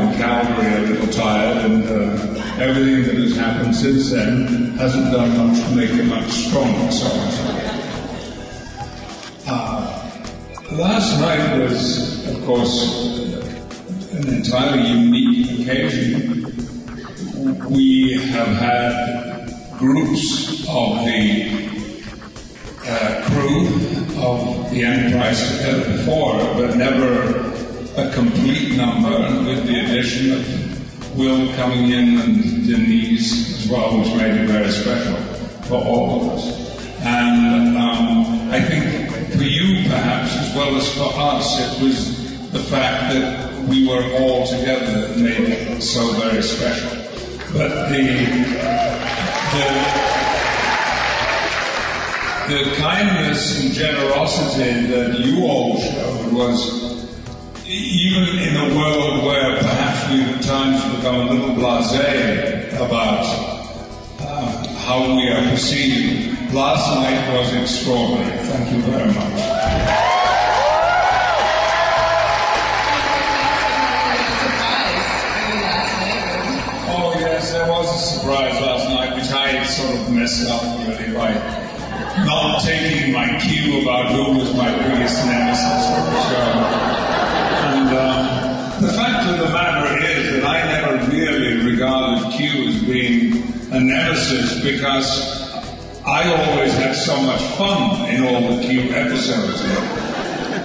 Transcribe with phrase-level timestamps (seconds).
[0.00, 5.36] in Calgary a little tired, and uh, everything that has happened since then hasn't done
[5.36, 6.90] much to make it much stronger.
[6.90, 7.08] So,
[9.46, 10.20] uh,
[10.72, 12.76] last night was, of course,
[14.12, 16.44] an entirely unique occasion.
[17.68, 21.68] We have had groups of the
[22.86, 23.66] uh, crew
[24.22, 25.40] of the Enterprise
[25.86, 27.49] before, but never
[27.96, 29.10] a complete number,
[29.44, 34.70] with the addition of Will coming in and Denise as well, which made it very
[34.70, 35.16] special
[35.64, 36.44] for all of us.
[37.00, 42.60] And um, I think for you, perhaps, as well as for us, it was the
[42.60, 46.90] fact that we were all together that made it so very special.
[47.52, 48.02] But the,
[52.48, 56.89] the, the kindness and generosity that you all showed was
[57.70, 63.24] even in a world where perhaps we've at times become a little blasé about
[64.18, 68.38] uh, how we are perceived, last night was extraordinary.
[68.38, 69.40] Thank you very much.
[77.62, 77.86] Oh
[78.20, 81.32] surprise last night, which I sort of messed up really by
[82.24, 87.19] not taking my cue about who was my biggest nemesis for the show.
[87.80, 92.82] And um, the fact of the matter is that I never really regarded Q as
[92.82, 93.42] being
[93.72, 95.50] a nemesis because
[96.04, 99.62] I always had so much fun in all the Q episodes.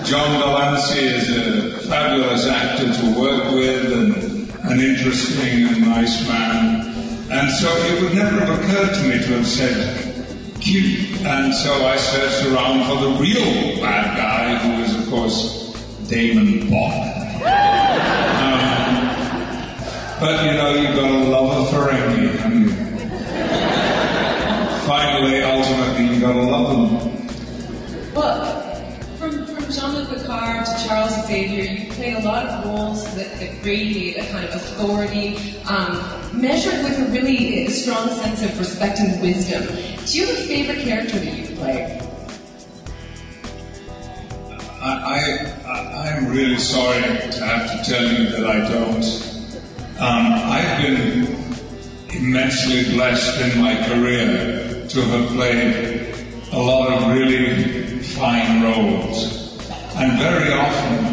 [0.06, 6.28] John de Lancie is a fabulous actor to work with and an interesting and nice
[6.28, 6.92] man.
[7.32, 11.16] And so it would never have occurred to me to have said Q.
[11.26, 15.65] And so I searched around for the real bad guy, who is, of course,
[16.08, 16.94] DaiMon Bok.
[17.46, 18.62] Um,
[20.20, 22.86] but you know, you've got to love a Ferengi, haven't you?
[24.86, 28.14] Finally, ultimately, you've got to love them.
[28.14, 28.38] Well,
[29.18, 33.66] from, from Jean-Luc Picard to Charles Xavier, you play a lot of roles that, that
[33.66, 36.00] radiate a kind of authority, um,
[36.40, 39.66] measured with a really strong sense of respect and wisdom.
[40.06, 42.00] Do you have a favorite character that you've played?
[44.86, 49.04] I, I, I'm really sorry to have to tell you that I don't.
[49.98, 51.26] Um, I've been
[52.10, 56.14] immensely blessed in my career to have played
[56.52, 59.58] a lot of really fine roles.
[59.96, 61.06] And very often,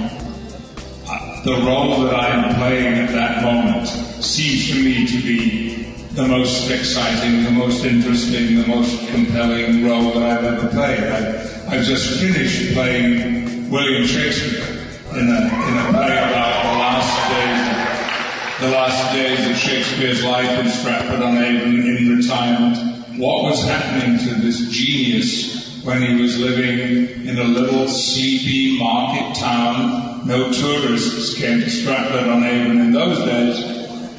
[1.08, 6.28] uh, the role that I'm playing at that moment seems to me to be the
[6.28, 11.04] most exciting, the most interesting, the most compelling role that I've ever played.
[11.04, 13.41] I, I've just finished playing
[13.72, 14.68] William Shakespeare
[15.12, 20.62] in a, in a play about the last days, the last days of Shakespeare's life
[20.62, 22.76] in Stratford-on-Avon in retirement.
[23.18, 29.40] What was happening to this genius when he was living in a little sleepy market
[29.40, 30.26] town?
[30.26, 33.64] No tourists came to Stratford-on-Avon in those days.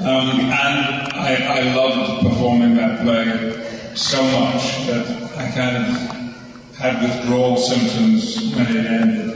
[0.01, 7.03] Um, and I, I loved performing that play so much that I kind of had
[7.03, 9.32] withdrawal symptoms when it ended.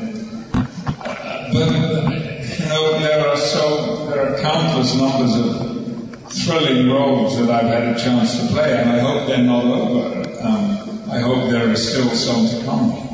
[1.53, 7.71] But you know, there are so there are countless numbers of thrilling roles that I've
[7.71, 10.29] had a chance to play, and I hope they're not over.
[10.41, 13.07] Um, I hope there are still some to come.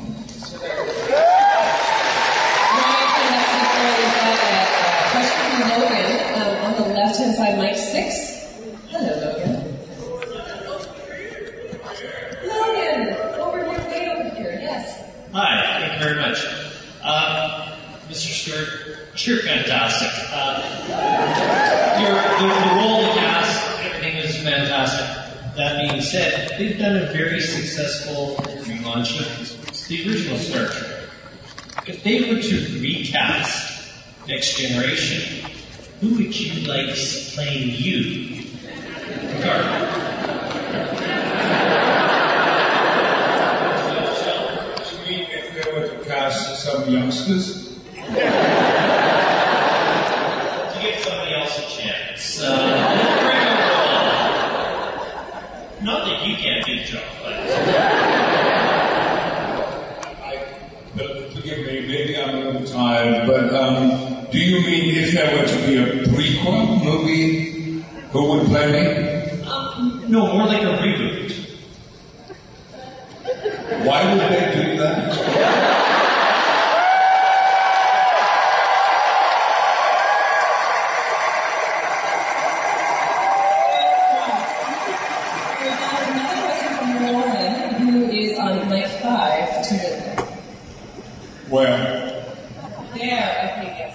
[7.03, 8.55] left-hand side, mic six.
[8.89, 9.77] Hello, Logan.
[12.47, 14.59] Logan, over here, way over here.
[14.61, 15.11] Yes.
[15.33, 16.45] Hi, thank you very much.
[17.03, 17.72] Uh,
[18.09, 18.31] Mr.
[18.31, 18.69] Stewart,
[19.25, 20.09] you're fantastic.
[20.31, 20.61] Uh,
[21.99, 25.07] your, the, the role, the cast, everything is fantastic.
[25.55, 31.09] That being said, they've done a very successful relaunch of the original Star Trek.
[31.87, 33.93] If they were to recast
[34.27, 35.49] Next Generation,
[36.01, 36.95] who would you like
[37.33, 38.29] playing you?
[46.05, 48.11] Cast some youngsters, to
[50.81, 52.41] give somebody else a chance.
[52.41, 52.49] Uh,
[55.81, 57.33] not that you can't do the job, but.
[60.21, 60.27] I,
[60.95, 65.13] but forgive me, maybe I'm a little tired, but but um, do you mean if
[65.13, 69.41] there were to be a prequel movie, who would play me?
[69.41, 71.31] Um, no, more like a reboot.
[73.85, 75.83] Why would they do that?
[91.53, 91.77] Where?
[92.95, 93.93] There, I think, yes.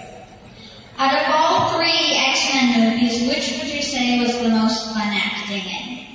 [0.97, 5.65] Out of all three X-Men movies, which would you say was the most fun acting
[5.65, 6.05] in?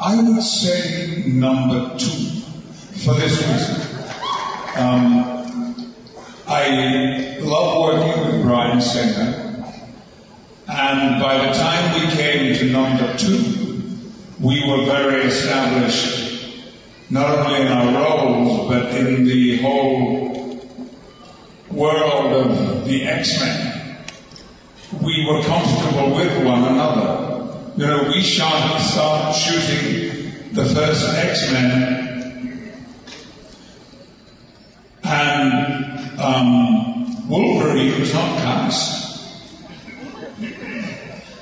[0.00, 2.40] I would say number two,
[3.04, 3.76] for this reason.
[4.76, 5.94] Um,
[6.46, 9.64] I love working with Bryan Singer,
[10.66, 14.00] and by the time we came to number two,
[14.40, 16.72] we were very established
[17.10, 20.68] not only in our roles, but in the whole
[21.70, 23.98] world of the X-Men.
[25.00, 27.24] We were comfortable with one another.
[27.76, 30.03] You know, we shot, started shooting
[30.54, 32.04] the first X-Men
[35.02, 39.50] and um, Wolverine was not cast.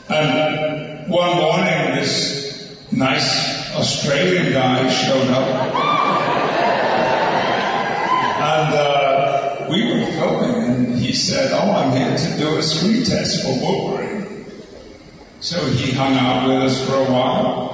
[0.08, 5.74] And one morning, this nice Australian guy showed up.
[8.40, 13.04] And uh, we were filming, and he said, Oh, I'm here to do a screen
[13.04, 14.46] test for Wolverine.
[15.40, 17.71] So he hung out with us for a while.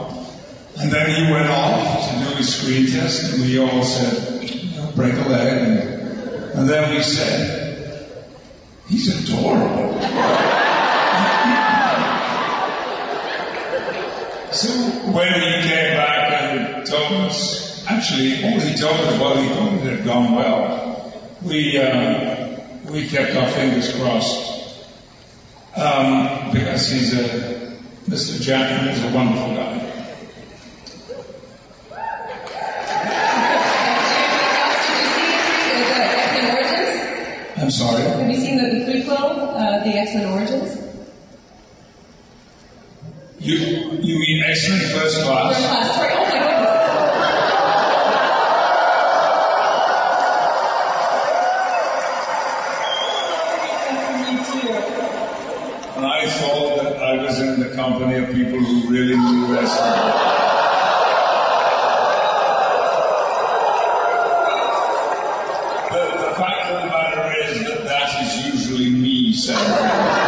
[0.89, 5.13] And then he went off to do his screen test, and we all said, break
[5.13, 5.59] a leg.
[5.59, 5.79] And,
[6.59, 8.17] and then we said,
[8.87, 10.01] He's adorable.
[14.51, 14.69] So
[15.13, 19.75] when he came back and told us, actually, all he told us while he thought
[19.75, 21.13] it had gone well,
[21.43, 22.59] we uh,
[22.91, 24.89] we kept our fingers crossed
[25.77, 28.41] um, because he's a Mr.
[28.41, 29.85] Jackman is a wonderful guy.
[37.61, 38.03] I'm sorry.
[38.03, 40.89] Have you seen the, the prequel, uh, the X Men Origins?
[43.41, 43.57] You
[44.03, 45.57] you mean X-Men First Class?
[45.57, 45.95] First class.
[45.95, 46.11] Sorry.
[46.13, 47.69] Oh my goodness.
[55.97, 60.39] And I thought that I was in the company of people who really knew wrestling.
[65.91, 70.19] The, the fact of the matter is that that is usually me saying.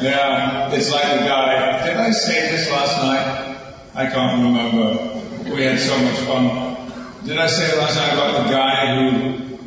[0.00, 1.84] Yeah, it's like the guy.
[1.84, 3.58] Did I say this last night?
[3.96, 5.52] I can't remember.
[5.52, 7.26] We had so much fun.
[7.26, 9.58] Did I say last night about the guy who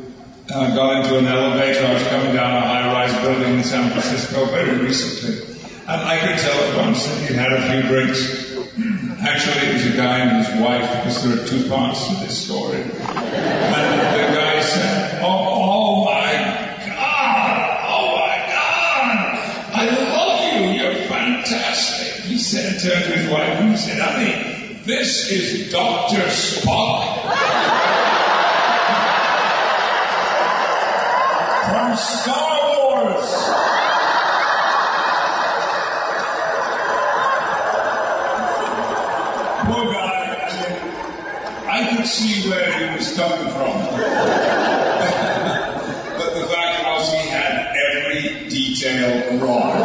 [0.54, 1.84] uh, got into an elevator?
[1.84, 5.36] I was coming down a high-rise building in San Francisco very recently,
[5.86, 8.20] and I could tell at once that he'd had a few drinks.
[9.20, 12.36] Actually, it was a guy and his wife, because there are two parts to this
[12.44, 12.82] story.
[12.82, 16.32] And the guy said, "Oh, oh my
[16.86, 17.58] God!
[17.88, 19.38] Oh my God!
[19.74, 20.60] I love you.
[20.82, 26.22] You're fantastic." He said, turned to his wife and he said, "Honey, this is Doctor
[26.22, 27.20] Spock."
[31.72, 33.28] From Star Wars.
[39.64, 40.36] Poor guy.
[40.48, 40.74] I mean,
[41.70, 43.72] I could see where he was coming from.
[46.18, 49.76] but the fact was he had every detail wrong.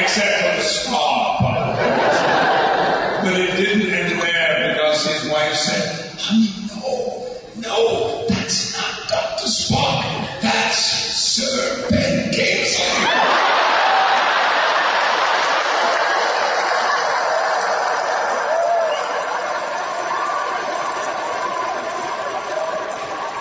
[0.00, 1.76] Except for the star part.
[3.24, 9.46] But it didn't end there because his wife said, Honey, no, no, that's not Dr.
[9.46, 10.02] Spock.
[10.40, 12.84] That's Sir Ben Kingsley.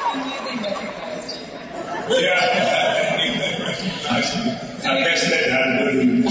[0.06, 2.18] I knew they recognized you.
[2.20, 2.38] Yeah,
[3.12, 4.52] I knew they recognized me.
[4.90, 6.28] I guess they had a good evening.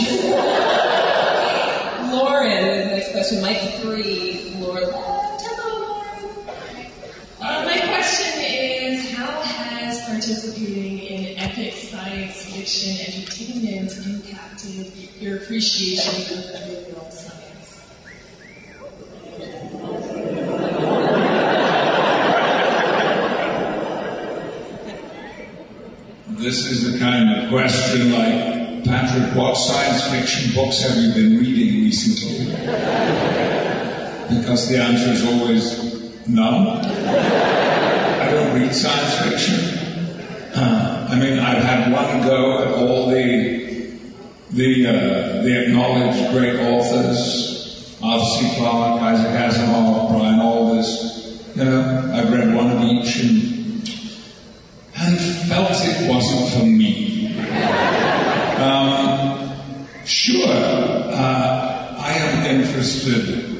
[2.12, 3.92] Lauren is the next question.
[3.92, 4.54] Mike three.
[4.58, 4.88] Lauren.
[4.90, 6.02] Hello,
[7.40, 16.38] Uh, my question is, how has participating in epic science fiction entertainment impacted your appreciation
[16.38, 17.82] of the real world science?
[26.28, 31.38] This is the kind of question like, Patrick, what science fiction books have you been
[31.38, 32.91] reading recently?
[34.40, 36.84] Because the answer is always none.
[36.84, 39.78] I don't read science fiction.
[40.54, 43.62] Uh, I mean, I've had one go at all the
[44.50, 48.56] the uh, the acknowledged great authors, Arthur C.
[48.56, 51.56] Clarke, Isaac Asimov, Brian Aldiss.
[51.56, 53.52] You know, I've read one of each and
[54.94, 57.36] and felt it wasn't for me.
[58.58, 59.56] Um,
[60.04, 63.51] sure, uh, I am interested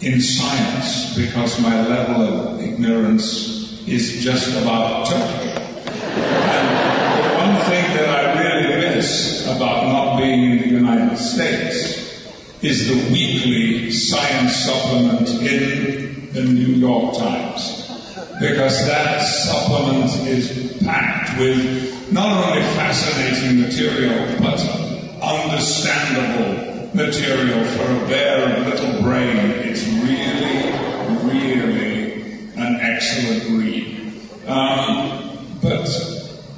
[0.00, 5.12] in science because my level of ignorance is just about.
[5.12, 5.48] And
[7.18, 12.00] the one thing that I really miss about not being in the United States
[12.62, 17.86] is the weekly science supplement in the New York Times.
[18.40, 24.58] Because that supplement is packed with not only fascinating material, but
[25.22, 29.50] understandable material for a bare little brain.
[29.62, 30.72] It's really,
[31.24, 32.22] really
[32.56, 34.12] an excellent read.
[34.46, 35.88] Um, but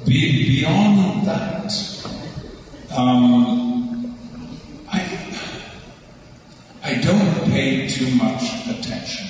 [0.05, 1.71] be, beyond that,
[2.95, 4.17] um,
[4.91, 5.39] I,
[6.83, 9.27] I don't pay too much attention.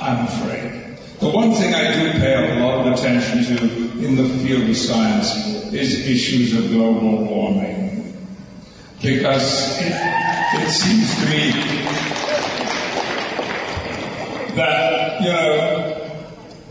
[0.00, 0.98] I'm afraid.
[1.20, 4.76] The one thing I do pay a lot of attention to in the field of
[4.76, 5.34] science
[5.72, 7.85] is issues of global warming.
[9.06, 11.52] Because it, it seems to me
[14.56, 16.20] that, you know,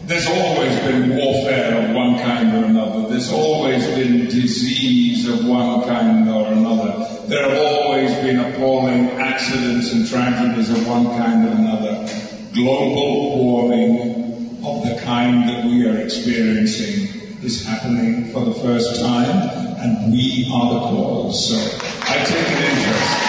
[0.04, 3.08] there's always been warfare of one kind or another.
[3.08, 7.08] There's always been disease of one kind or another.
[7.30, 12.06] There have always been appalling accidents and tragedies of one kind or another.
[12.54, 17.08] Global warming of the kind that we are experiencing
[17.42, 21.50] is happening for the first time, and we are the cause.
[21.50, 21.56] So
[22.01, 23.22] I take an interest.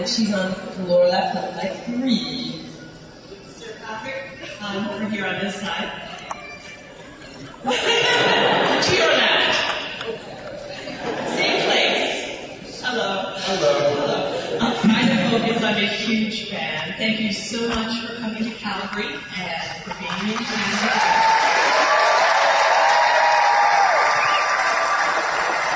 [0.00, 2.64] and she's on the floor left with like three.
[3.48, 5.92] Sir Patrick, um, over here on this side.
[7.64, 9.56] to your left.
[11.36, 12.82] Same place.
[12.82, 13.34] Hello.
[13.36, 13.72] Hello.
[13.94, 14.58] Hello.
[14.60, 15.62] I'm trying to focus.
[15.62, 16.69] I'm a huge fan.
[17.00, 20.90] Thank you so much for coming to Calgary and for being in Canada.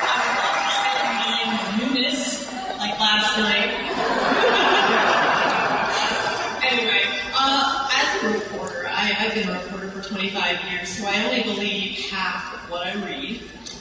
[0.05, 3.73] I was all newness, like last night.
[6.63, 7.05] anyway,
[7.41, 12.01] um, as a reporter, I've been a reporter for 25 years, so I only believe
[12.11, 13.41] half of what I read.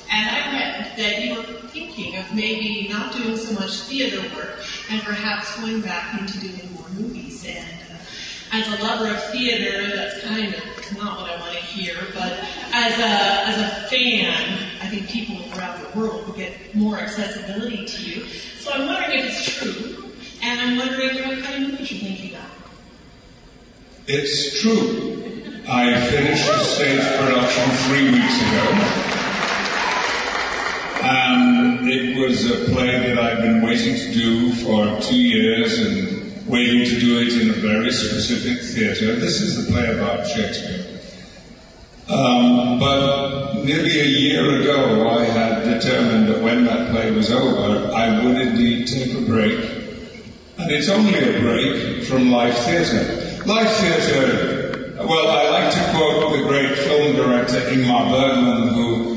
[0.09, 4.59] And I read that you were thinking of maybe not doing so much theater work
[4.91, 7.43] and perhaps going back into doing more movies.
[7.47, 7.95] And uh,
[8.63, 12.31] as a lover of theater, that's kind of not what I want to hear, but
[12.71, 17.85] as a, as a fan, I think people around the world will get more accessibility
[17.85, 18.25] to you.
[18.59, 22.35] So I'm wondering if it's true, and I'm wondering what kind of movies you're thinking
[22.35, 22.43] of.
[24.07, 25.61] It's true.
[25.67, 29.09] I finished a stage production three weeks ago.
[31.05, 36.12] And it was a play that I've been waiting to do for two years and
[36.47, 39.15] waiting to do it in a very specific theatre.
[39.15, 40.93] This is the play about Shakespeare.
[42.09, 47.91] Um, but nearly a year ago, I had determined that when that play was over,
[47.93, 49.57] I would indeed take a break.
[50.57, 53.41] And it's only a break from live theatre.
[53.45, 59.13] Live theatre, well, I like to quote the great film director Ingmar Bergman, who,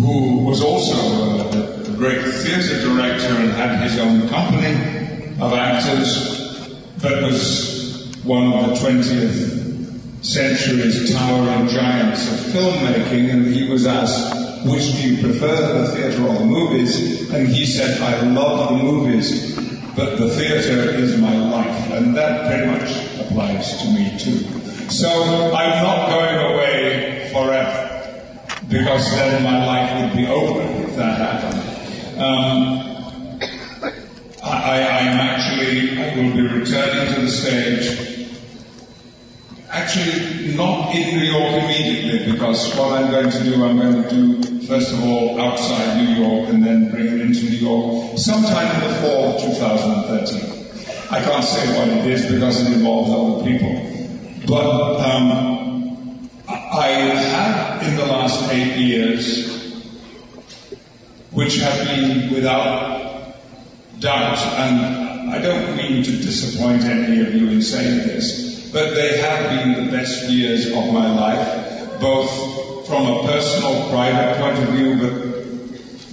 [0.00, 4.74] who was also a, a great theatre director and had his own company
[5.40, 6.37] of actors,
[7.00, 14.34] but was one of the 20th century's towering giants of filmmaking, and he was asked,
[14.66, 17.30] which do you prefer, the theatre or the movies?
[17.30, 19.54] And he said, I love the movies,
[19.94, 21.90] but the theatre is my life.
[21.92, 24.38] And that pretty much applies to me too.
[24.90, 25.08] So
[25.54, 28.24] I'm not going away forever,
[28.68, 32.20] because then my life would be over if that happened.
[32.20, 32.87] Um,
[34.50, 38.18] I, I am actually, I will be returning to the stage
[39.70, 44.08] Actually, not in New York immediately, because what I'm going to do, I'm going to
[44.08, 48.74] do, first of all, outside New York and then bring it into New York sometime
[48.76, 50.72] in the fall of 2013.
[51.10, 53.74] I can't say what it is because it involves other people.
[54.46, 59.84] But um, I have, in the last eight years,
[61.30, 62.97] which have been without
[64.00, 69.18] doubt, and I don't mean to disappoint any of you in saying this, but they
[69.18, 74.74] have been the best years of my life, both from a personal, private point of
[74.74, 75.28] view, but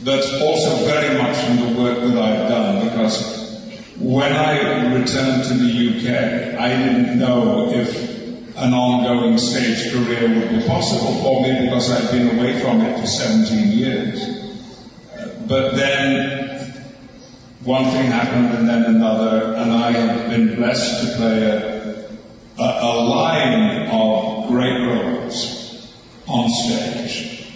[0.05, 3.35] but also very much from the work that I've done because
[3.97, 8.15] when I returned to the UK, I didn't know if
[8.55, 12.99] an ongoing stage career would be possible for me because I'd been away from it
[12.99, 14.53] for 17 years.
[15.47, 16.54] But then
[17.65, 22.79] one thing happened and then another, and I have been blessed to play a, a,
[22.81, 25.91] a line of great roles
[26.27, 27.47] on stage.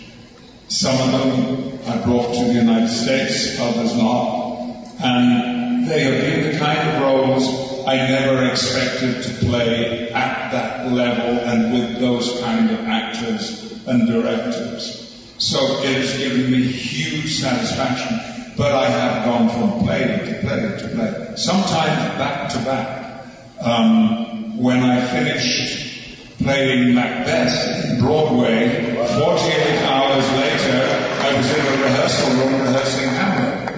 [0.67, 4.85] Some of them I brought to the United States, others not.
[4.99, 10.91] And they have been the kind of roles I never expected to play at that
[10.91, 15.23] level and with those kind of actors and directors.
[15.37, 18.28] So it has given me huge satisfaction.
[18.59, 23.25] But I have gone from play to play to play, sometimes back to back.
[23.61, 30.81] Um, when I finished playing Macbeth in Broadway, 48 hours later,
[31.21, 33.75] I was in a rehearsal room rehearsing Hamlet.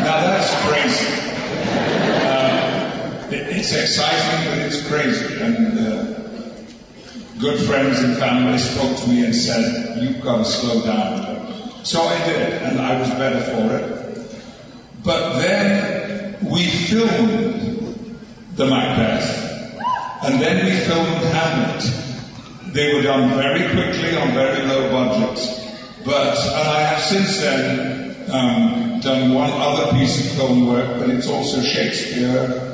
[0.00, 1.22] Now that's crazy.
[3.34, 5.38] It's exciting, but it's crazy.
[5.38, 6.04] And uh,
[7.38, 11.31] good friends and family spoke to me and said, You've got to slow down.
[11.84, 14.38] So I did, and I was better for it.
[15.02, 18.18] But then we filmed
[18.54, 19.80] the Macbeth,
[20.24, 22.72] and then we filmed Hamlet.
[22.72, 25.60] They were done very quickly on very low budgets.
[26.04, 31.10] But, and I have since then um, done one other piece of film work, but
[31.10, 32.72] it's also Shakespeare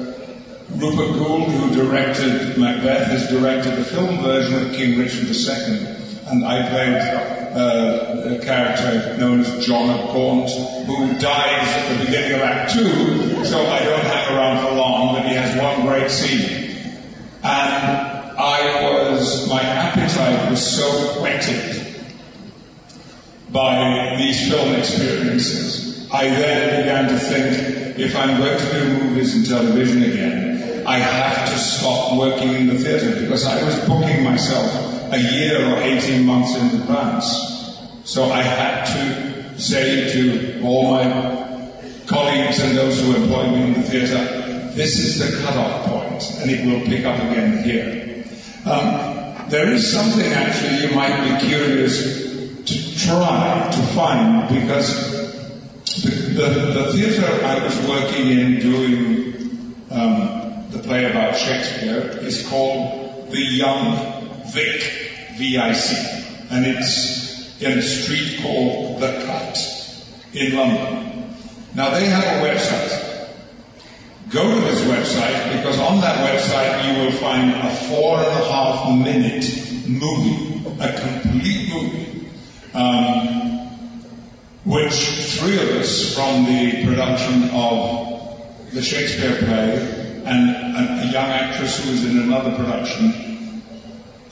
[0.70, 5.86] Rupert Goold, who directed Macbeth, has directed the film version of King Richard II,
[6.26, 10.50] and I played uh, a character known as John of Gaunt,
[10.86, 15.14] who dies at the beginning of Act Two, so I don't hang around for long,
[15.14, 16.68] but he has one great scene.
[17.42, 22.02] And I was, my appetite was so whetted
[23.50, 26.08] by these film experiences.
[26.12, 30.98] I then began to think, if I'm going to do movies and television again, I
[30.98, 35.78] have to stop working in the theatre because I was booking myself a year or
[35.78, 37.80] 18 months in advance.
[38.04, 41.68] So I had to say to all my
[42.06, 46.50] colleagues and those who employ me in the theatre, this is the cut-off point, and
[46.50, 48.24] it will pick up again here.
[48.64, 52.28] Um, there is something actually you might be curious
[52.64, 55.16] to try to find because
[56.02, 62.46] the, the, the theatre I was working in doing um, the play about Shakespeare is
[62.48, 64.17] called The Young
[64.50, 69.58] Vic, V-I-C, and it's in a street called The Cut
[70.32, 71.34] in London.
[71.74, 73.08] Now they have a website.
[74.30, 78.44] Go to this website because on that website you will find a four and a
[78.52, 82.28] half minute movie, a complete movie,
[82.74, 83.68] um,
[84.64, 88.08] which three of us from the production of
[88.72, 93.37] the Shakespeare play and a, young actress who was in another production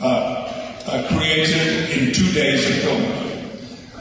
[0.00, 0.52] uh,
[0.86, 3.26] uh, created in two days of film.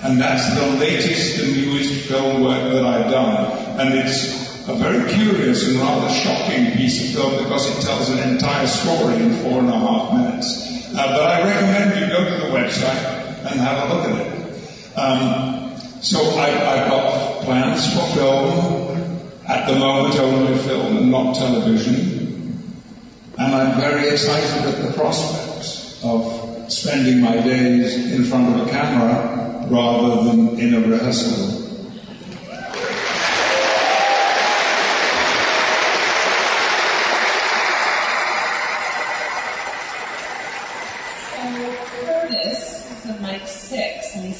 [0.03, 3.79] And that's the latest and newest film work that I've done.
[3.79, 8.29] And it's a very curious and rather shocking piece of film because it tells an
[8.29, 10.93] entire story in four and a half minutes.
[10.93, 14.97] Uh, but I recommend you go to the website and have a look at it.
[14.97, 18.85] Um, so I, I've got plans for film
[19.47, 22.15] at the moment only film and not television.
[23.37, 25.54] And I'm very excited at the prospect
[26.05, 31.55] of spending my days in front of a camera rather than in a rehearsal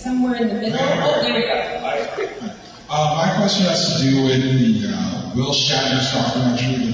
[0.06, 0.78] somewhere in the middle.
[0.80, 2.56] Oh, there we go.
[2.88, 6.85] Uh, my question has to do with the uh, Will Shatner's documentary,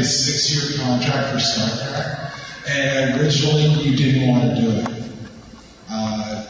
[0.00, 2.32] a six-year contract for Star Trek,
[2.68, 4.88] and originally you didn't want to do it.
[5.90, 6.42] Uh,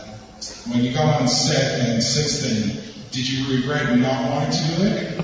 [0.68, 4.82] when you got on set and since then, did you regret not wanting to do
[4.84, 5.16] it?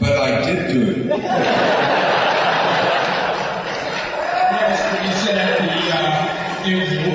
[0.00, 1.04] but I did do it.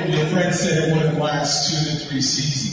[0.08, 2.70] your friend said it wouldn't last two to three seasons.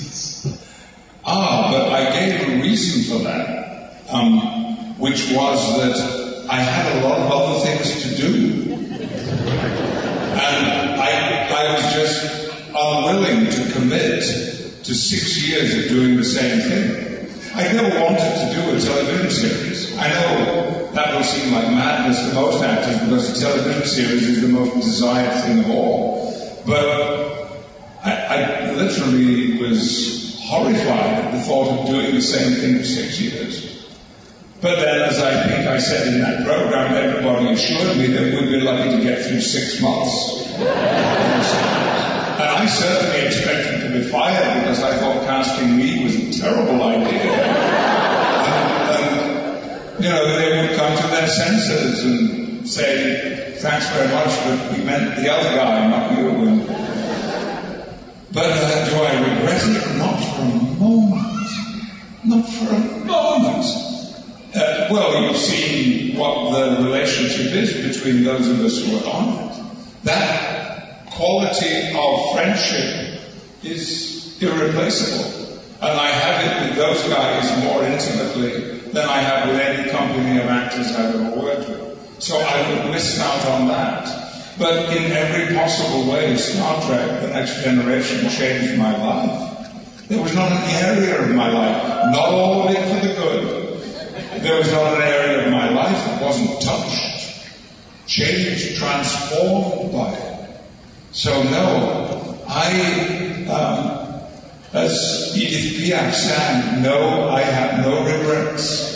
[1.29, 7.05] Ah, but I gave a reason for that, um, which was that I had a
[7.05, 8.73] lot of other things to do.
[10.39, 14.23] And I, I was just unwilling to commit
[14.87, 17.27] to six years of doing the same thing.
[17.53, 19.97] I never wanted to do a television series.
[19.97, 24.41] I know that will seem like madness to most actors because a television series is
[24.41, 26.33] the most desired thing of all.
[26.65, 26.85] But
[28.05, 33.19] I, I literally was horrified at the thought of doing the same thing for six
[33.19, 33.85] years.
[34.61, 38.51] But then, as I think I said in that program, everybody assured me that we'd
[38.51, 41.76] be lucky to get through six months.
[42.67, 47.31] Certainly expected to be fired because I thought casting me was a terrible idea.
[48.47, 54.27] and, and, you know, they would come to their senses and say, thanks very much,
[54.45, 56.29] but we meant the other guy, not you.
[56.29, 56.67] And,
[58.33, 59.97] but uh, do I regret it?
[59.97, 61.49] Not for a moment.
[62.25, 63.65] Not for a moment.
[64.55, 69.49] Uh, well, you've seen what the relationship is between those of us who are on
[69.49, 69.63] it.
[70.03, 70.56] That
[71.17, 73.21] quality of friendship
[73.63, 75.59] is irreplaceable.
[75.81, 80.39] And I have it with those guys more intimately than I have with any company
[80.39, 82.21] of actors I've ever worked with.
[82.21, 84.05] So I would miss out on that.
[84.57, 90.07] But in every possible way, Star Trek The Next Generation changed my life.
[90.07, 93.67] There was not an area of my life, not all of it for the good,
[94.41, 97.43] there was not an area of my life that wasn't touched,
[98.05, 100.26] changed, transformed by it.
[101.17, 104.21] So no, I, um,
[104.71, 108.87] as Edith Piaf sang, no, I have no regrets.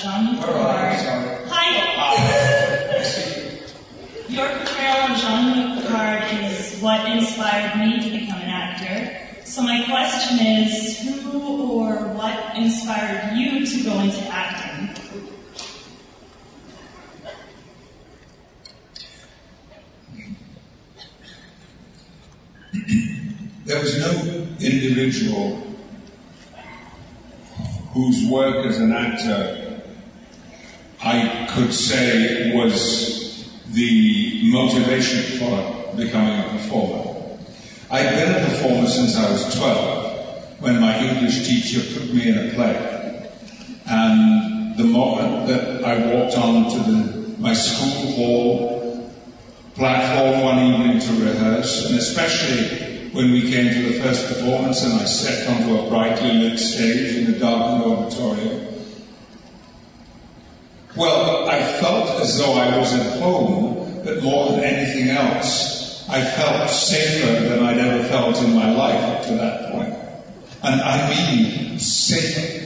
[0.00, 0.94] Jean-Luc Picard.
[1.48, 1.80] Hi.
[4.28, 9.44] Your portrayal of Jean-Luc Picard is what inspired me to become an actor.
[9.44, 14.94] So my question is, who or what inspired you to go into acting?
[23.64, 25.56] There was no individual
[27.92, 29.60] whose work as an actor
[31.02, 37.38] I could say was the motivation for becoming a performer.
[37.90, 42.50] I'd been a performer since I was 12 when my English teacher put me in
[42.50, 43.30] a play.
[43.86, 49.12] And the moment that I walked onto the, my school hall
[49.74, 54.94] platform one evening to rehearse, and especially when we came to the first performance and
[54.94, 58.66] I stepped onto a brightly lit stage in a darkened auditorium,
[60.96, 66.24] well, I felt as though I was at home, but more than anything else, I
[66.24, 69.94] felt safer than I'd ever felt in my life up to that point.
[70.62, 72.59] And I mean safer.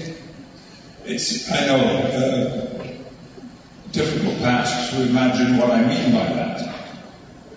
[1.05, 2.87] It's, I know, uh,
[3.93, 6.89] difficult perhaps to imagine what I mean by that.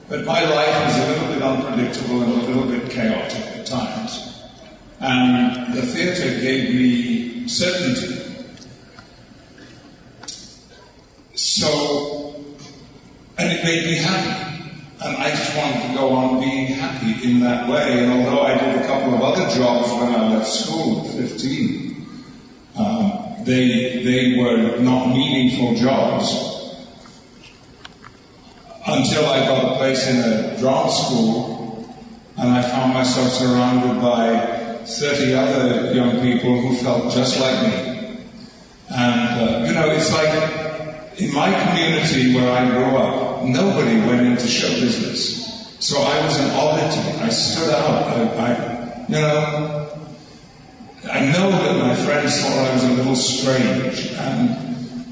[0.09, 4.43] But my life is a little bit unpredictable and a little bit chaotic at times.
[4.99, 8.27] And the theatre gave me certainty
[11.37, 12.35] So,
[13.37, 14.71] and it made me happy.
[14.99, 18.03] And I just wanted to go on being happy in that way.
[18.03, 22.07] And although I did a couple of other jobs when I left school at 15,
[22.77, 26.27] um, they, they were not meaningful jobs
[28.85, 31.95] until I got a place in a drama school
[32.37, 38.19] and I found myself surrounded by 30 other young people who felt just like me.
[38.89, 44.27] And, uh, you know, it's like in my community where I grew up, nobody went
[44.27, 45.75] into show business.
[45.79, 47.19] So I was an oddity.
[47.19, 48.07] I stood out.
[48.07, 50.06] I, I, you know,
[51.17, 54.11] I know that my friends thought I was a little strange.
[54.11, 54.51] And,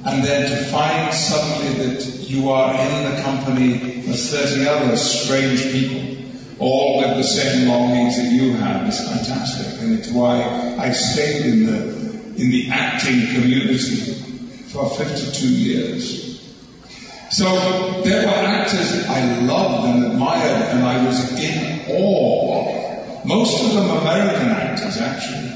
[0.06, 5.64] and then to find suddenly that you are in the company of 30 other strange
[5.72, 9.82] people, all with the same longings that you have, is fantastic.
[9.82, 10.44] And it's why
[10.78, 11.82] I stayed in the,
[12.40, 14.14] in the acting community
[14.68, 16.56] for 52 years.
[17.32, 17.46] So
[18.04, 23.26] there were actors I loved and admired, and I was in awe.
[23.26, 25.55] Most of them American actors, actually.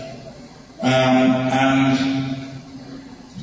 [0.82, 2.38] Um, and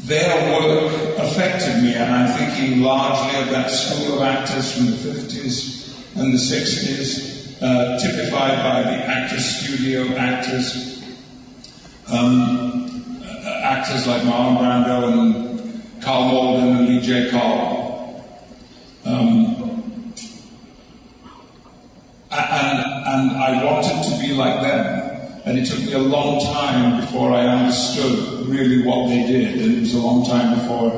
[0.07, 4.93] their work affected me, and I'm thinking largely of that school of actors from the
[4.93, 11.03] 50s and the 60s, uh, typified by the actor studio actors.
[12.09, 17.31] Um, uh, actors like Marlon Brando and Karl Malden and Lee J.
[17.31, 18.23] Cobb.
[19.05, 20.15] Um,
[22.31, 25.06] and, and I wanted to be like them.
[25.47, 29.61] And it took me a long time before I understood really what they did.
[29.61, 30.91] And it was a long time before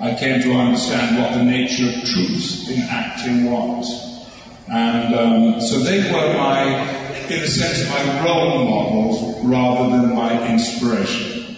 [0.00, 4.28] I came to understand what the nature of truth in acting was.
[4.68, 6.82] And um, so they were my,
[7.28, 11.56] in a sense, my role models rather than my inspiration.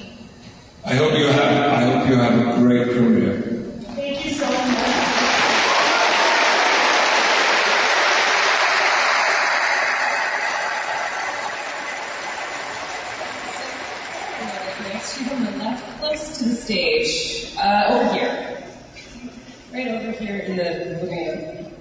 [0.84, 3.40] I hope you have, I hope you have a great career.
[3.94, 4.90] Thank you so much.
[14.92, 17.54] Next, you on the left, close to the stage.
[17.58, 18.62] Uh, over here.
[19.72, 20.64] Right over here in the
[21.00, 21.72] living room.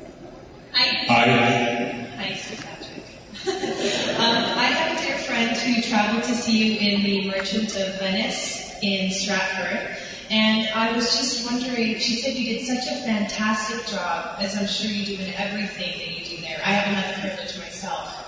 [0.73, 4.19] I, I, Hi, Sir Patrick.
[4.19, 7.99] um, I have a dear friend who traveled to see you in The Merchant of
[7.99, 9.97] Venice in Stratford.
[10.29, 14.67] And I was just wondering, she said you did such a fantastic job, as I'm
[14.67, 16.61] sure you do in everything that you do there.
[16.63, 18.19] I haven't had the privilege myself.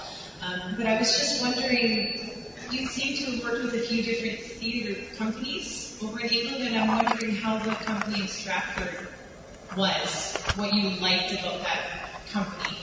[0.41, 4.39] Um, but I was just wondering, you seem to have worked with a few different
[4.39, 9.07] theater companies over in England, and I'm wondering how the company in Stratford
[9.77, 12.77] was, what you liked about that company.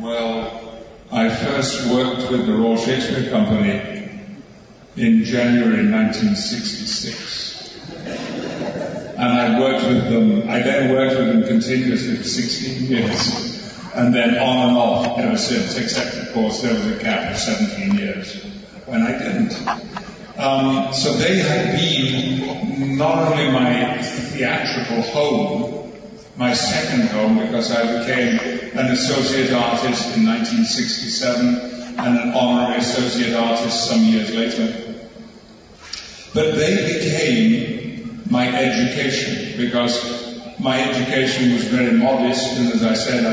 [0.00, 0.78] well,
[1.12, 4.26] I first worked with the Royal Shakespeare Company
[4.96, 7.29] in January 1966.
[9.20, 13.92] And I worked with them, I then worked with them continuously for 16 years.
[13.94, 17.36] And then on and off ever since, except of course there was a gap of
[17.36, 18.42] 17 years
[18.86, 19.52] when I didn't.
[20.38, 25.92] Um, so they had been not only my theatrical home,
[26.38, 28.38] my second home, because I became
[28.78, 34.94] an associate artist in 1967 and an honorary associate artist some years later.
[36.32, 37.79] But they became
[38.30, 43.26] my education because my education was very modest, and as I said,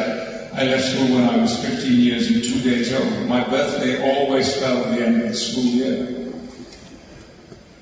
[0.54, 3.28] I, I left school when I was 15 years and two days old.
[3.28, 6.34] My birthday always fell at the end of the school year.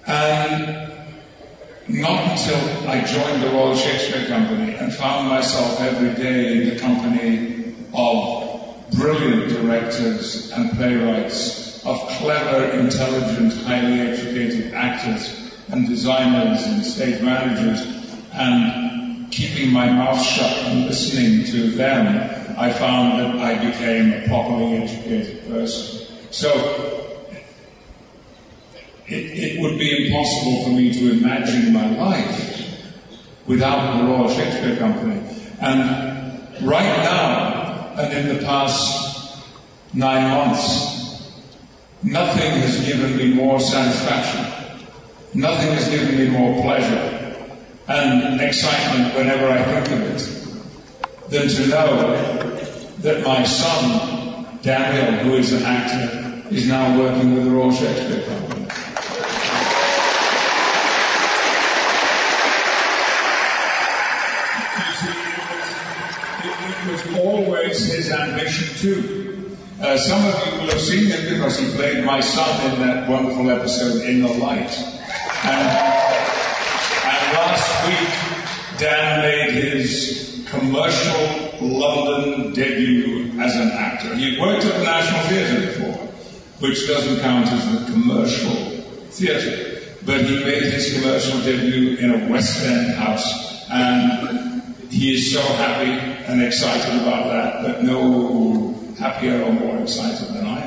[0.08, 0.92] And
[1.88, 6.80] not until I joined the Royal Shakespeare Company and found myself every day in the
[6.80, 16.86] company of brilliant directors and playwrights, of clever, intelligent, highly educated actors and designers and
[16.86, 17.82] stage managers,
[18.34, 24.28] and keeping my mouth shut and listening to them, I found that I became a
[24.28, 26.08] properly educated person.
[26.32, 27.06] So
[29.08, 32.86] it, it would be impossible for me to imagine my life
[33.46, 35.22] without the Royal Shakespeare Company.
[35.60, 39.46] And right now, and in the past
[39.94, 41.32] nine months,
[42.04, 44.65] nothing has given me more satisfaction.
[45.36, 47.52] Nothing has given me more pleasure
[47.90, 52.58] and excitement whenever I think of it than to know
[53.00, 58.24] that my son, Daniel, who is an actor, is now working with the Royal Shakespeare
[58.24, 58.66] Company.
[66.80, 69.58] It was always his ambition too.
[69.82, 73.10] Uh, some of you will have seen him because he played my son in that
[73.10, 74.95] wonderful episode In the Light.
[75.44, 75.68] And,
[77.06, 84.16] and last week, Dan made his commercial London debut as an actor.
[84.16, 86.08] He had worked at the National Theatre before,
[86.60, 88.56] which doesn't count as the commercial
[89.12, 89.82] theatre.
[90.06, 95.42] But he made his commercial debut in a West End house, and he is so
[95.42, 95.92] happy
[96.32, 100.65] and excited about that, but no happier or more excited than I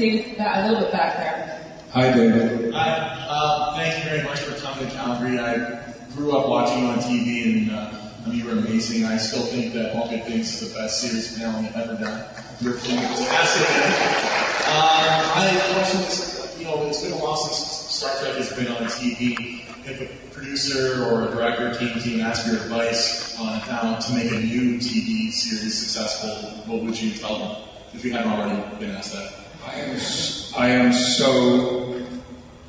[0.00, 1.76] David, David, a little bit back there.
[1.92, 2.72] Hi, David.
[2.72, 2.88] Hi,
[3.28, 5.38] uh, thank you very much for coming to Calgary.
[5.38, 7.92] I grew up watching you on TV, and uh,
[8.24, 9.04] I mean, you were amazing.
[9.04, 12.24] I still think that All Good Things is the best series finale ever done.
[12.62, 13.66] You're fantastic.
[14.72, 17.58] Uh, my question is, you know, it's been a while since
[17.92, 19.66] Star Trek has been on TV.
[19.84, 23.60] If a producer or a director came to you and asked for your advice on
[23.60, 27.56] how to make a new TV series successful, what would you tell them
[27.92, 29.39] if you hadn't already been asked that?
[29.66, 29.96] I am,
[30.56, 32.02] I am so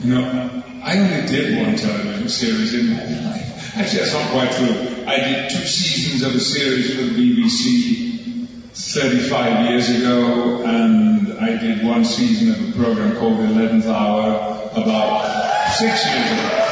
[0.00, 3.76] You know, I only did one television series in my life.
[3.76, 5.04] Actually, that's not quite true.
[5.06, 11.56] I did two seasons of a series for the BBC 35 years ago, and I
[11.58, 16.70] did one season of a program called The 11th Hour about six years ago.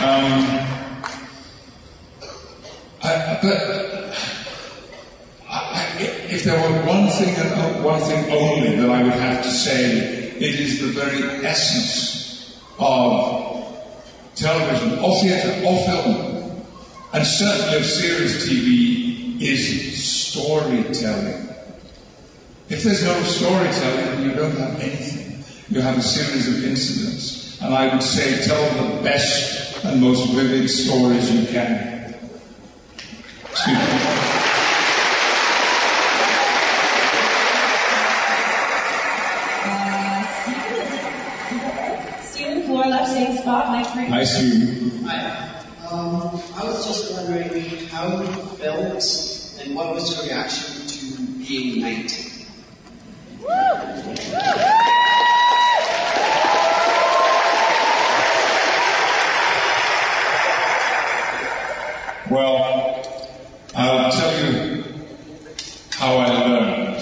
[0.00, 0.68] Um,
[3.02, 3.87] I, but
[6.30, 10.28] if there were one thing and one thing only that I would have to say
[10.36, 13.48] it is the very essence of
[14.34, 16.66] television, or theatre, or film,
[17.12, 21.48] and certainly of series TV is storytelling.
[22.68, 25.42] If there's no storytelling, you don't have anything.
[25.70, 27.60] You have a series of incidents.
[27.60, 32.14] And I would say tell the best and most vivid stories you can.
[33.50, 34.37] Excuse me.
[43.48, 44.06] Left saying spot, mic three.
[44.06, 45.04] Hi, Stephen.
[45.04, 45.64] Hi.
[45.90, 48.26] Um, I was just wondering how you
[48.58, 52.46] felt and what was your reaction to being 19?
[62.30, 63.02] Well,
[63.74, 64.84] I'll tell you
[65.92, 67.00] how I learned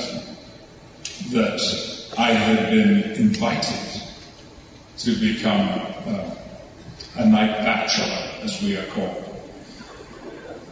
[1.33, 3.87] that I had been invited
[4.99, 5.69] to become
[6.07, 6.35] uh,
[7.17, 9.25] a knight bachelor, we are called.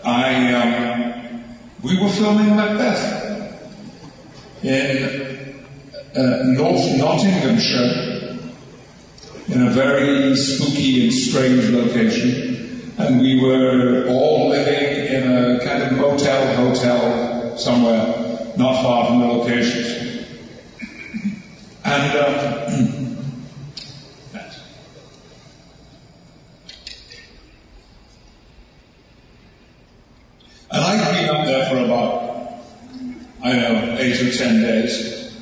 [0.05, 1.45] I, um,
[1.83, 3.23] we were filming Macbeth
[4.63, 5.67] in
[6.17, 8.39] uh, North Nottinghamshire,
[9.49, 12.55] in a very spooky and strange location
[12.97, 19.21] and we were all living in a kind of motel hotel somewhere not far from
[19.21, 20.29] the locations.
[21.85, 23.14] And um,
[34.39, 35.33] 10 days.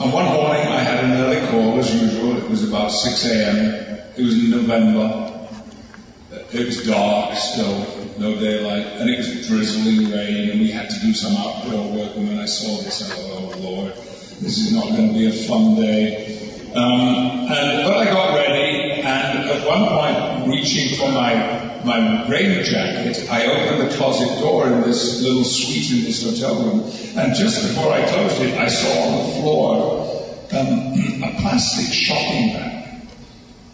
[0.00, 2.36] And one morning I had an early call as usual.
[2.38, 4.00] It was about 6 a.m.
[4.16, 5.48] It was in November.
[6.52, 7.86] It was dark still,
[8.18, 12.16] no daylight, and it was drizzling rain, and we had to do some outdoor work.
[12.16, 13.92] And when I saw this, I thought, oh Lord,
[14.40, 16.38] this is not going to be a fun day.
[16.74, 22.62] Um, and, but I got ready, and at one point, reaching for my my rain
[22.64, 26.80] jacket, I opened the closet door in this little suite in this hotel room,
[27.16, 30.00] and just before I closed it, I saw on the floor
[30.52, 32.80] um, a plastic shopping bag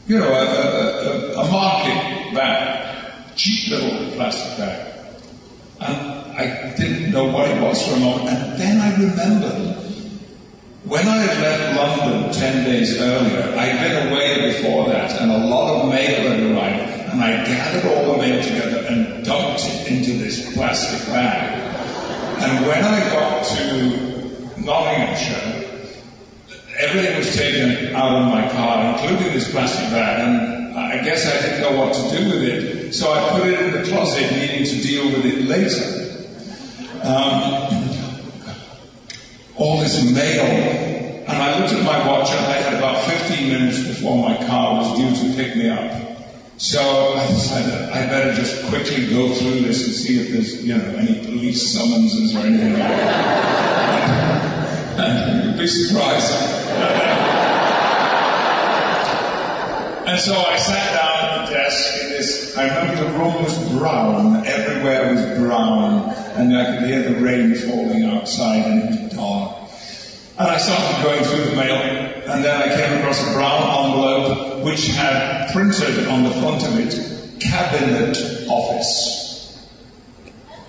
[0.06, 4.94] you know, a, a, a, market bag, cheap little plastic bag.
[5.80, 5.96] And
[6.38, 8.28] I didn't know what it was for a moment.
[8.28, 9.76] And then I remembered
[10.84, 15.46] when I had left London 10 days earlier, I'd been away before that, and a
[15.48, 16.95] lot of mail had arrived.
[17.16, 21.48] And I gathered all the mail together and dumped it into this plastic bag.
[22.42, 25.86] And when I got to Nottinghamshire,
[26.78, 31.40] everything was taken out of my car, including this plastic bag, and I guess I
[31.40, 34.66] didn't know what to do with it, so I put it in the closet, needing
[34.66, 36.26] to deal with it later.
[37.02, 38.12] Um,
[39.56, 40.44] all this mail,
[41.26, 44.74] and I looked at my watch, and I had about 15 minutes before my car
[44.74, 46.15] was due to pick me up.
[46.58, 46.80] So
[47.14, 50.84] I decided I better just quickly go through this and see if there's, you know,
[50.96, 52.72] any police summonses or anything
[55.44, 56.32] you'd be surprised.
[60.06, 63.72] And so I sat down at the desk in this, I remember the room was
[63.72, 69.12] brown, everywhere was brown, and I could hear the rain falling outside and it was
[69.12, 69.65] dark.
[70.38, 71.76] And I started going through the mail,
[72.28, 76.78] and then I came across a brown envelope which had printed on the front of
[76.78, 78.18] it, Cabinet
[78.48, 79.66] Office.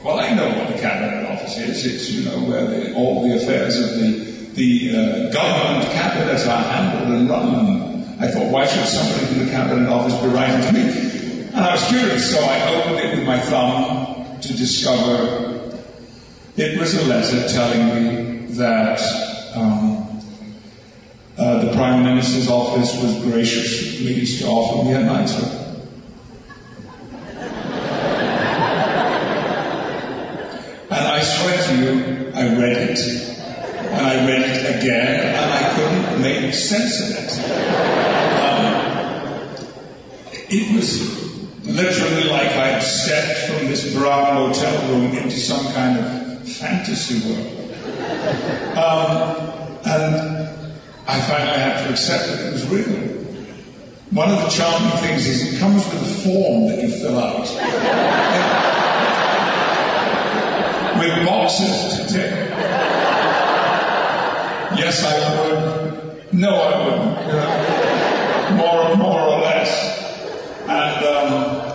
[0.04, 1.86] Well, I know what the Cabinet Office is.
[1.86, 6.64] It's, you know, where the, all the affairs of the, the uh, government cabinet are
[6.64, 7.88] handled and.
[8.20, 11.42] I thought, why should somebody from the Cabinet Office be writing to me?
[11.50, 15.78] And I was curious, so I opened it with my thumb to discover
[16.56, 19.27] it was a letter telling me that
[19.58, 20.22] um,
[21.38, 25.68] uh, the Prime Minister's office was gracious pleased to offer me a knighthood.
[30.90, 33.00] And I swear to you, I read it.
[33.90, 37.32] And I read it again, and I couldn't make sense of it.
[38.44, 39.58] Um,
[40.50, 40.90] it was
[41.64, 47.20] literally like I had stepped from this brown hotel room into some kind of fantasy
[47.28, 47.58] world.
[48.78, 49.47] Um,
[50.02, 50.50] and
[51.08, 52.86] I finally had to accept that it was real.
[54.12, 57.48] One of the charming things is it comes with a form that you fill out.
[61.00, 62.32] with boxes to tick.
[64.78, 66.34] Yes, I would.
[66.34, 67.28] No, I wouldn't.
[67.28, 67.78] You know,
[68.58, 69.72] more, more or less.
[70.68, 71.68] And um,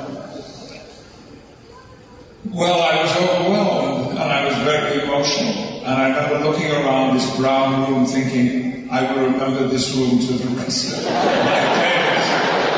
[2.52, 5.51] well, I was overwhelmed and I was very emotional.
[5.84, 10.32] And I remember looking around this brown room, thinking, I will remember this room to
[10.34, 12.26] the rest of my days.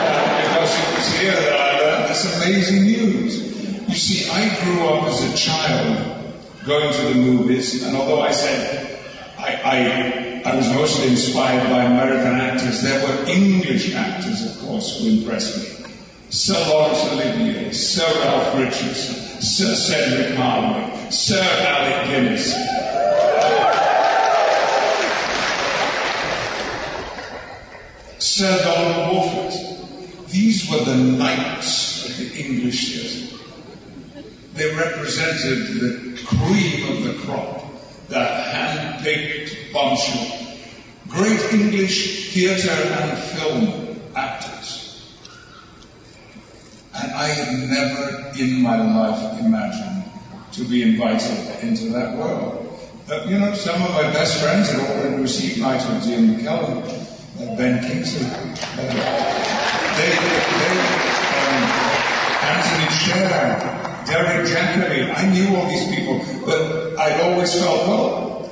[0.00, 3.88] Uh, because it was here that I learned this amazing news.
[3.88, 6.34] You see, I grew up as a child
[6.64, 8.98] going to the movies, and although I said
[9.38, 14.98] I, I, I was mostly inspired by American actors, there were English actors, of course,
[14.98, 15.92] who impressed me.
[16.30, 22.73] Sir Laurence Olivier, Sir Ralph Richardson, Sir Cedric Hardwicke, Sir Alec Guinness.
[28.24, 30.30] Sir Donald Wolfit.
[30.30, 33.36] These were the knights of the English theatre.
[34.54, 37.70] They represented the cream of the crop,
[38.08, 40.56] the hand-picked bunch of
[41.06, 45.12] great English theatre and film actors.
[46.94, 50.02] And I had never in my life imagined
[50.52, 52.80] to be invited into that world.
[53.06, 57.82] But, you know, some of my best friends had already received knighthood, Ian McKellen, Ben
[57.82, 58.54] Kingsley, uh,
[59.96, 60.12] they,
[61.34, 61.62] um,
[62.46, 65.12] Anthony Sher, Derek Jacobi.
[65.16, 68.50] I knew all these people, but I'd always felt, well,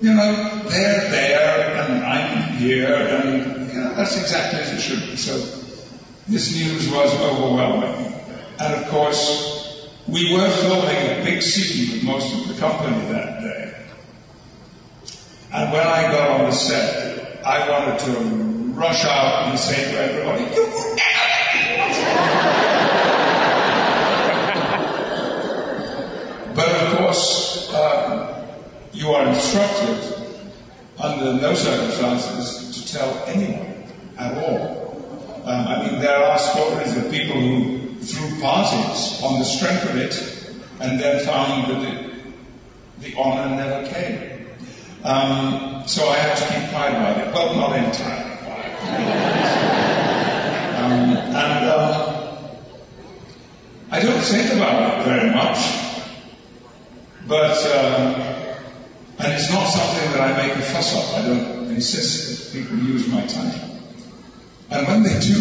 [0.00, 5.00] you know, they're there and I'm here, and you know, that's exactly as it should
[5.00, 5.16] be.
[5.16, 5.38] So
[6.28, 8.22] this news was overwhelming.
[8.60, 13.40] And of course, we were filming a big city with most of the company that
[13.40, 13.74] day.
[15.52, 17.11] And when I got on the set,
[17.44, 18.12] I wanted to
[18.72, 20.66] rush out and say to everybody, You
[26.54, 28.46] But of course, uh,
[28.92, 30.28] you are instructed
[30.98, 33.84] under no circumstances to tell anyone
[34.18, 35.42] at all.
[35.44, 39.96] Um, I mean, there are stories of people who threw parties on the strength of
[39.96, 42.22] it and then found that it,
[43.00, 44.46] the honor never came.
[45.02, 47.34] Um, so I have to keep quiet about it.
[47.34, 48.72] Well, not entirely quiet.
[50.78, 52.36] um, and uh,
[53.90, 55.58] I don't think about it very much,
[57.26, 58.14] but um,
[59.18, 61.14] and it's not something that I make a fuss of.
[61.14, 63.68] I don't insist that people use my title.
[64.70, 65.36] And when they do,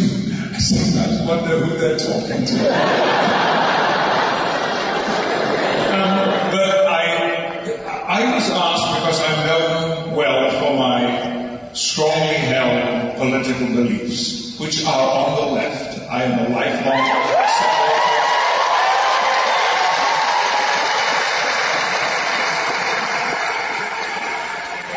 [0.53, 2.57] I sometimes wonder who they're talking to.
[5.95, 7.01] um, but I,
[8.07, 8.70] I was asked
[10.81, 15.99] my strongly held political beliefs, which are on the left.
[16.09, 17.03] I am a lifelong.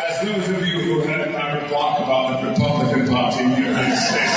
[0.09, 3.99] As those of you who heard my remark about the Republican Party in the United
[3.99, 4.37] States,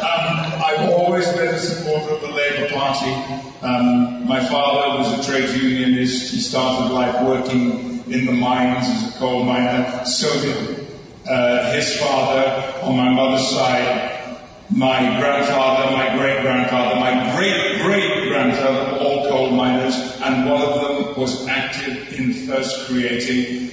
[0.00, 0.28] um,
[0.64, 3.12] I've always been a supporter of the Labour Party.
[3.60, 6.32] Um, my father was a trade unionist.
[6.32, 10.04] He started life working in the mines as a coal miner.
[10.04, 10.86] So did
[11.28, 14.38] uh, his father on my mother's side,
[14.70, 20.74] my grandfather, my great grandfather, my great great grandfather, all coal miners, and one of
[20.80, 23.70] them was active in first creating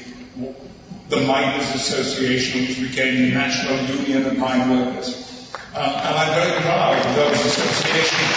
[1.10, 5.52] the Miners Association, which became the National Union of Mine Workers.
[5.76, 8.32] Um, and I'm very proud of those associations.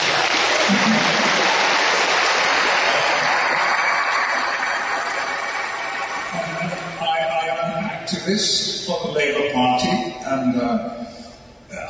[7.01, 7.91] I, I am an
[8.25, 11.05] activist for the Labour Party, and uh,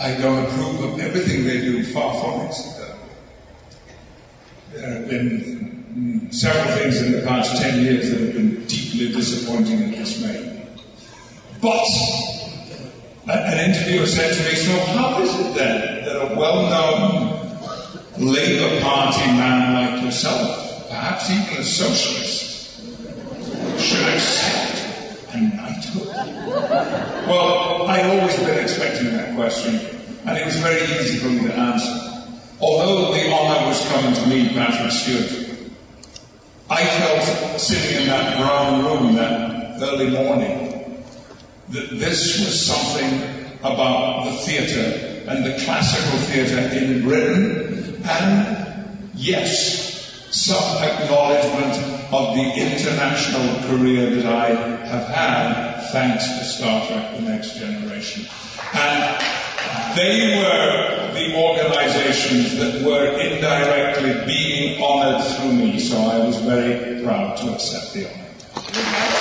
[0.01, 2.55] I don't approve of everything they do, far from it.
[2.81, 2.97] Uh,
[4.73, 9.13] there have been mm, several things in the past 10 years that have been deeply
[9.13, 10.67] disappointing and dismaying.
[11.61, 11.87] But
[13.29, 17.35] an interviewer said to me, So, how is it then that a well known
[18.19, 22.81] Labour Party man like yourself, perhaps even a socialist,
[23.81, 25.64] should accept a knighthood?
[27.27, 29.77] Well, I'd always been expecting that question,
[30.27, 32.31] and it was very easy for me to answer.
[32.61, 35.71] Although the honour was coming to me, Patrick Stewart,
[36.69, 41.03] I felt sitting in that brown room that early morning
[41.71, 50.29] that this was something about the theatre and the classical theatre in Britain, and yes,
[50.31, 51.73] some acknowledgement
[52.13, 54.49] of the international career that I
[54.85, 58.27] have had thanks to Star Trek The Next Generation.
[58.73, 59.25] And
[59.95, 67.01] they were the organizations that were indirectly being honored through me, so I was very
[67.05, 69.14] proud to accept the honor.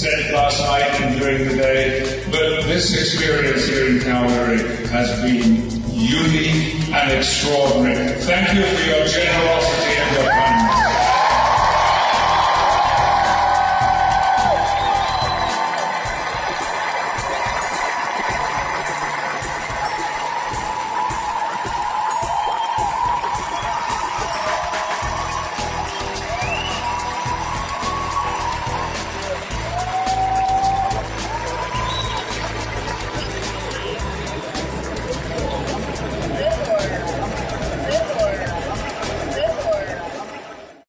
[0.00, 5.68] Said last night and during the day, but this experience here in Calgary has been
[5.92, 8.18] unique and extraordinary.
[8.20, 9.89] Thank you for your generosity.